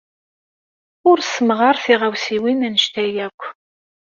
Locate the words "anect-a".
2.67-3.05